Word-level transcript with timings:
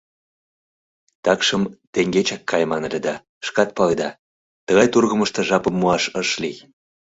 Такшым, 1.25 1.63
теҥгечак 1.93 2.41
кайыман 2.49 2.83
ыле 2.87 2.99
да, 3.07 3.15
шкат 3.47 3.69
паледа, 3.77 4.09
тыгай 4.65 4.87
тургымышто 4.93 5.39
жапым 5.49 5.75
муаш 5.81 6.03
ыш 6.21 6.29
лий. 6.41 6.57